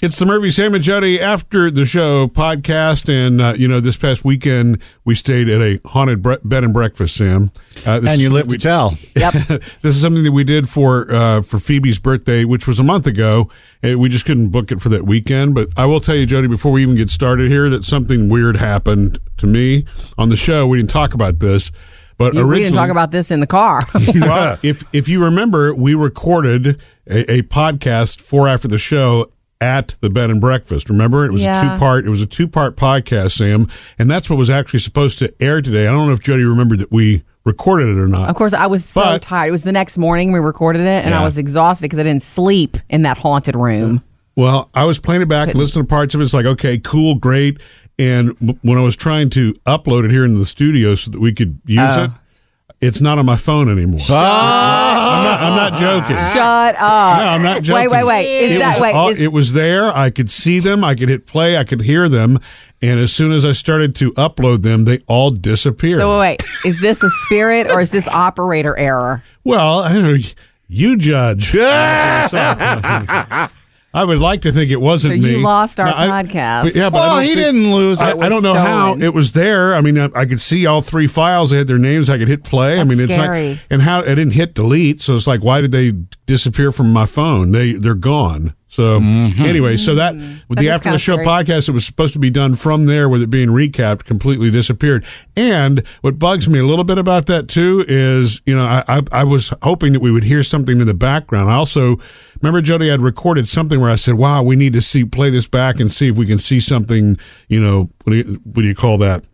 [0.00, 3.08] It's the Murphy, Sam, and Jody after the show podcast.
[3.12, 6.72] And, uh, you know, this past weekend, we stayed at a haunted bre- bed and
[6.72, 7.50] breakfast, Sam.
[7.84, 8.96] Uh, this And you is- live to tell.
[9.16, 9.32] Yep.
[9.48, 13.08] this is something that we did for uh, for Phoebe's birthday, which was a month
[13.08, 13.50] ago.
[13.82, 15.56] We just couldn't book it for that weekend.
[15.56, 18.54] But I will tell you, Jody, before we even get started here, that something weird
[18.56, 19.84] happened to me
[20.16, 20.68] on the show.
[20.68, 21.72] We didn't talk about this,
[22.18, 23.82] but You- we originally, didn't talk about this in the car.
[24.14, 26.80] well, if if you remember, we recorded
[27.10, 29.26] a, a podcast for after the show
[29.60, 30.88] at the bed and breakfast.
[30.88, 32.04] Remember, it was a two part.
[32.06, 33.66] It was a two part podcast, Sam,
[33.98, 35.86] and that's what was actually supposed to air today.
[35.86, 38.28] I don't know if Jody remembered that we recorded it or not.
[38.28, 39.48] of course, I was so But- tired.
[39.48, 42.22] It was the next morning we recorded it, and I was exhausted because I didn't
[42.22, 44.02] sleep in that haunted room.
[44.36, 46.24] Well, I was playing it back, listening to parts of it.
[46.24, 47.60] It's like, okay, cool, great.
[47.98, 51.20] And w- when I was trying to upload it here into the studio so that
[51.20, 52.04] we could use Oh.
[52.04, 52.10] it,
[52.80, 53.98] it's not on my phone anymore.
[54.08, 55.40] I'm not.
[55.42, 56.16] I'm not joking.
[56.16, 57.18] Shut up.
[57.18, 57.90] No, I'm not joking.
[57.90, 58.40] Wait, wait, wait.
[58.44, 58.94] Is it that was wait?
[58.94, 59.84] all- is, it was there.
[59.84, 60.84] I could see them.
[60.84, 61.56] I could hit play.
[61.56, 62.38] I could hear them.
[62.80, 66.00] And as soon as I started to upload them, they all disappeared.
[66.00, 66.42] so wait, wait.
[66.64, 69.24] Is this a spirit or is this operator error?
[69.44, 70.16] well, I don't know.
[70.68, 71.52] You judge.
[73.94, 75.36] I would like to think it wasn't So me.
[75.36, 76.64] you lost our No, I- podcast.
[76.64, 78.10] but yeah, but Well, he think- didn't lose I.
[78.10, 79.74] I don't know how it was there.
[79.74, 81.50] I mean, I, I could see all three files.
[81.50, 82.10] They had their names.
[82.10, 82.74] I could hit play.
[82.74, 83.48] I That's mean, it's scary.
[83.50, 85.00] like, and how I didn't hit delete.
[85.00, 85.92] So it's like, why did they
[86.26, 87.52] disappear from my phone?
[87.52, 88.52] They they're gone.
[88.78, 88.98] So
[89.42, 90.66] anyway, so that with Mm-hmm.
[90.66, 93.30] The after the show podcast, it was supposed to be done from there with it
[93.30, 95.04] being recapped, completely disappeared.
[95.36, 99.02] And what bugs me a little bit about that too is, you know, I I,
[99.12, 101.50] I was hoping that we would hear something in the background.
[101.50, 101.96] I also
[102.40, 105.48] remember Jody had recorded something where I said, "Wow, we need to see play this
[105.48, 107.16] back and see if we can see something."
[107.48, 109.28] You know, what do you, what do you call that?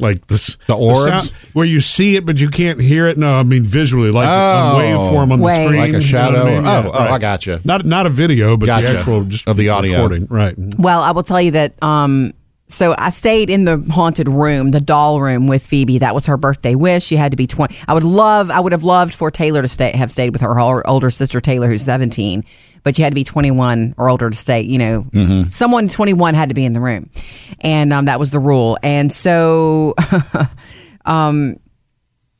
[0.00, 1.30] Like this, The orbs?
[1.54, 3.18] where you see it but you can't hear it.
[3.18, 4.78] No, I mean visually, like on Oh.
[4.78, 5.58] waveform on Wave.
[5.60, 6.42] the screen, Like a you know shadow?
[6.46, 6.66] I mean?
[6.66, 7.60] Oh, oh, I gotcha.
[7.64, 8.86] Not not a video, but Gotcha.
[8.92, 9.94] the actual just Of the audio.
[9.94, 10.54] recording, right?
[10.78, 11.74] Well, I will tell you that.
[11.82, 12.32] Um,
[12.68, 15.98] so I stayed in the haunted room, the doll room with Phoebe.
[15.98, 17.04] That was her birthday wish.
[17.04, 17.76] She had to be twenty.
[17.88, 18.50] I would love.
[18.50, 21.40] I would have loved for Taylor to stay, have stayed with her, her older sister
[21.40, 22.44] Taylor, who's seventeen.
[22.84, 24.60] But she had to be twenty one or older to stay.
[24.62, 25.06] You know,
[25.50, 27.10] someone twenty one had to be in the room,
[27.60, 28.76] and um, that was the rule.
[28.82, 29.94] And so.
[31.04, 31.56] um,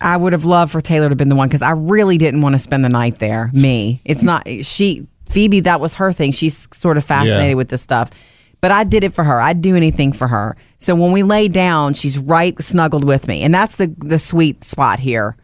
[0.00, 2.40] I would have loved for Taylor to have been the one because I really didn't
[2.40, 3.50] want to spend the night there.
[3.52, 5.06] Me, it's not she.
[5.28, 6.32] Phoebe, that was her thing.
[6.32, 7.54] She's sort of fascinated Yeah.
[7.54, 8.10] with this stuff.
[8.62, 9.40] But I did it for her.
[9.40, 10.56] I'd do anything for her.
[10.78, 14.64] So when we lay down, she's right snuggled with me, and that's the the sweet
[14.64, 15.36] spot here.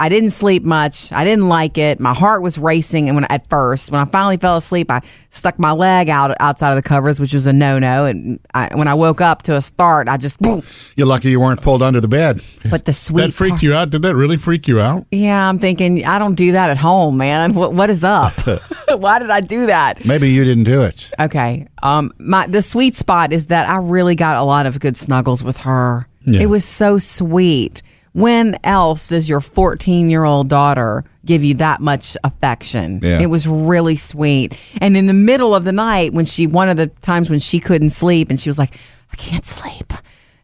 [0.00, 1.12] I didn't sleep much.
[1.12, 2.00] I didn't like it.
[2.00, 5.58] My heart was racing, and when at first, when I finally fell asleep, I stuck
[5.58, 8.06] my leg out outside of the covers, which was a no no.
[8.06, 10.38] And I, when I woke up to a start, I just.
[10.40, 10.62] Boom.
[10.96, 12.40] You're lucky you weren't pulled under the bed.
[12.70, 13.90] But the sweet That freaked you out?
[13.90, 15.04] Did that really freak you out?
[15.10, 17.52] Yeah, I'm thinking I don't do that at home, man.
[17.52, 18.32] What what is up?
[18.98, 20.04] Why did I do that?
[20.04, 21.10] Maybe you didn't do it.
[21.18, 21.66] Okay.
[21.82, 25.42] Um my the sweet spot is that I really got a lot of good snuggles
[25.44, 26.06] with her.
[26.22, 26.40] Yeah.
[26.40, 27.82] It was so sweet.
[28.12, 32.98] When else does your 14-year-old daughter give you that much affection?
[33.02, 33.20] Yeah.
[33.20, 34.58] It was really sweet.
[34.80, 37.60] And in the middle of the night when she one of the times when she
[37.60, 38.74] couldn't sleep and she was like,
[39.12, 39.92] "I can't sleep."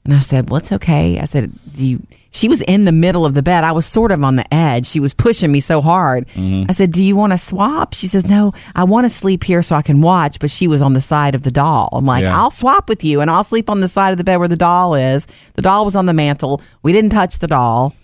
[0.06, 3.24] And I said, "Well, it's okay." I said, "Do you?" She was in the middle
[3.26, 3.64] of the bed.
[3.64, 4.86] I was sort of on the edge.
[4.86, 6.28] She was pushing me so hard.
[6.28, 6.66] Mm-hmm.
[6.68, 9.62] I said, "Do you want to swap?" She says, "No, I want to sleep here
[9.62, 11.88] so I can watch." But she was on the side of the doll.
[11.92, 12.38] I'm like, Yeah.
[12.38, 14.56] "I'll swap with you, and I'll sleep on the side of the bed where the
[14.56, 16.60] doll is." The doll was on the mantle.
[16.84, 17.94] We didn't touch the doll.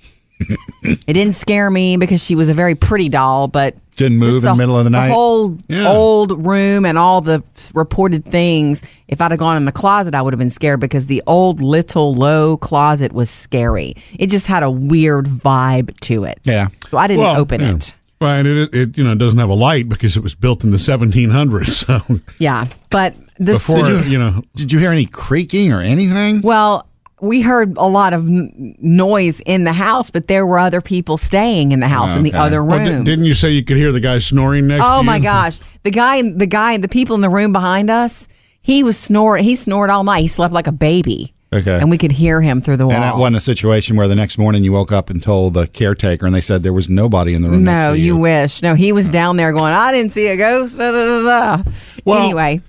[0.83, 4.43] It didn't scare me because she was a very pretty doll, but Didn't move in
[4.43, 5.09] the middle of the night?
[5.09, 5.89] The whole Yeah.
[5.89, 7.43] old room and all the
[7.75, 8.83] reported things.
[9.09, 11.61] If I'd have gone in the closet, I would have been scared because the old
[11.61, 13.95] little low closet was scary.
[14.19, 16.41] It just had a weird vibe to it.
[16.45, 16.69] Yeah.
[16.89, 17.75] So I didn't Well, open yeah.
[17.77, 17.95] it.
[18.21, 20.71] Right, and it, it you know doesn't have a light because it was built in
[20.71, 21.67] the 1700s.
[21.87, 22.01] So
[22.39, 26.41] Yeah, but the before you know, Did you hear any creaking or anything?
[26.43, 26.87] well.
[27.23, 31.71] We heard a lot of noise in the house, but there were other people staying
[31.71, 32.39] in the house in the Okay.
[32.39, 33.05] other oh, well, rooms.
[33.05, 34.85] didn't you say you could hear the guy snoring next?
[34.85, 35.61] Oh to Oh my gosh.
[35.85, 38.29] The guy the guy the people in the room behind us,
[38.61, 40.21] he was snoring he snored all night.
[40.23, 41.33] He slept like a baby.
[41.53, 41.79] Okay.
[41.79, 42.95] And we could hear him through the wall.
[42.95, 45.67] And that wasn't a situation where the next morning you woke up and told the
[45.69, 47.63] caretaker and they said there was nobody in the room.
[47.63, 48.63] no, next to you you wish.
[48.63, 50.77] No, he was down there going, I didn't see a ghost.
[50.79, 51.71] Da, da, da, da.
[52.05, 52.63] Well- anyway,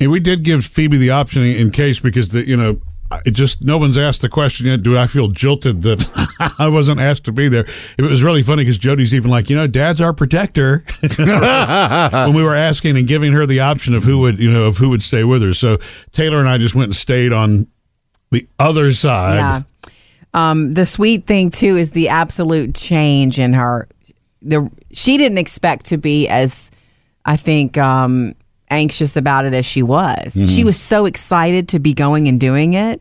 [0.00, 2.80] And we did give Phoebe the option in case because the you know
[3.24, 4.82] it just no one's asked the question yet.
[4.82, 7.64] Do I feel jilted that I wasn't asked to be there?
[7.98, 10.84] It was really funny because Jody's even like, you know, Dad's our protector.
[11.16, 14.78] when we were asking and giving her the option of who would you know of
[14.78, 15.78] who would stay with her, so
[16.12, 17.66] Taylor and I just went and stayed on
[18.30, 19.36] the other side.
[19.36, 19.62] yeah.
[20.34, 23.88] Um, the sweet thing too is the absolute change in her.
[24.40, 26.70] The she didn't expect to be as,
[27.24, 28.34] I think, um,
[28.72, 30.34] anxious about it as she was.
[30.34, 30.46] Mm-hmm.
[30.46, 33.00] She was so excited to be going and doing it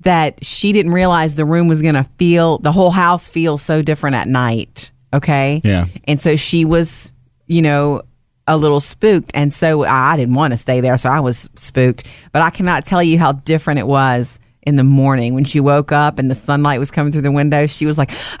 [0.00, 3.82] that she didn't realize the room was going to feel the whole house feels so
[3.82, 4.90] different at night.
[5.12, 5.60] Okay.
[5.62, 5.86] Yeah.
[6.04, 7.12] And so she was,
[7.46, 8.02] you know,
[8.46, 9.30] a little spooked.
[9.34, 10.96] And so I didn't want to stay there.
[10.96, 12.08] So I was spooked.
[12.32, 15.92] But I cannot tell you how different it was in the morning when she woke
[15.92, 17.66] up and the sunlight was coming through the window.
[17.66, 18.10] She was like,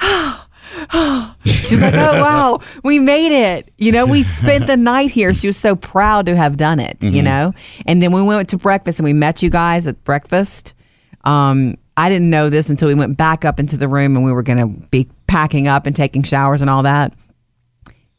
[1.44, 3.70] She's like, oh, wow, we made it.
[3.78, 5.32] You know, we spent the night here.
[5.34, 7.52] She was so proud to have done it, you know?
[7.86, 10.74] And then we went to breakfast and we met you guys at breakfast.
[11.24, 14.32] Um, I didn't know this until we went back up into the room and we
[14.32, 17.14] were going to be packing up and taking showers and all that.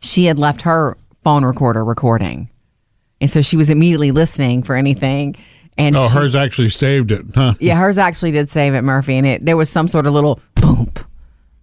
[0.02, 2.50] She had left her phone recorder recording.
[3.20, 5.36] And so she was immediately listening for anything.
[5.78, 7.54] And Oh, she- hers actually saved it, huh?
[7.60, 10.40] yeah, hers actually did save it, Murphy, and it there was some sort of little
[10.56, 10.92] boom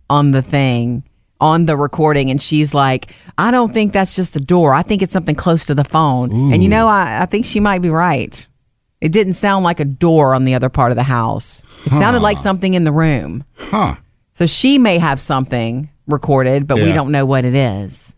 [0.09, 1.03] on the thing
[1.41, 4.75] on the recording, and she's like, "I don't think that's just the door.
[4.75, 7.61] I think it's something close to the phone." And you know, I, I think she
[7.61, 8.47] might be right.
[9.01, 11.63] It didn't sound like a door on the other part of the house.
[11.87, 13.45] It sounded like something in the room.
[13.57, 13.95] Huh.
[14.33, 18.17] So she may have something recorded, but we don't know what it is.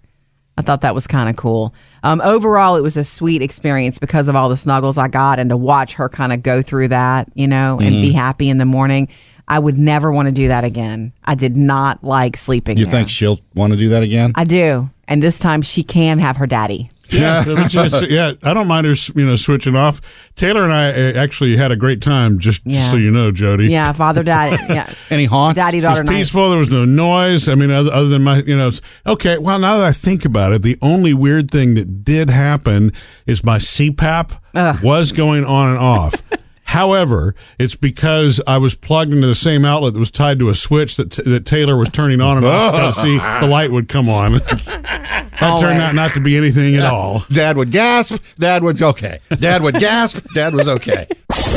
[0.61, 1.75] I thought that was kind of cool.
[2.03, 5.49] Um, overall, it was a sweet experience because of all the snuggles I got and
[5.49, 8.03] to watch her kind of go through that, you know, and Mm-hmm.
[8.03, 9.09] be happy in the morning.
[9.49, 11.13] I would never want to do that again.
[11.25, 12.77] I did not like sleeping.
[12.77, 12.93] You there.
[12.93, 14.33] think she'll want to do that again?
[14.35, 14.91] I do.
[15.09, 16.91] And this time she can have her daddy.
[17.13, 18.33] Yeah, but just- yeah.
[18.43, 20.01] I don't mind her, you know, switching off.
[20.37, 22.39] Taylor and I uh, actually had a great time.
[22.39, 22.91] Just, just Yeah.
[22.91, 23.69] so you know, Jody.
[23.69, 24.57] Yeah, father, daddy.
[24.73, 24.93] Yeah.
[25.11, 25.59] Any haunts?
[25.59, 26.17] Daddy, It daughter was night.
[26.17, 26.51] peaceful.
[26.51, 27.49] There was no noise.
[27.49, 28.71] I mean, other, other than my, you know,
[29.07, 29.39] okay.
[29.39, 32.93] Well, now that I think about it, the only weird thing that did happen
[33.27, 36.15] is my CPAP was going on and off.
[36.71, 40.55] However, it's because I was plugged into the same outlet that was tied to a
[40.55, 44.09] switch that that Taylor was turning on and off to see the light would come
[44.09, 44.35] on.
[44.39, 47.25] that turned out not to be anything at all.
[47.29, 48.23] Dad would gasp.
[48.39, 49.19] Dad was okay.
[49.41, 50.25] Dad would gasp.
[50.33, 51.09] Dad was okay.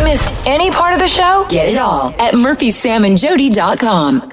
[0.03, 1.45] Missed any part of the show?
[1.47, 4.31] Get it all at murphysamandjody.com.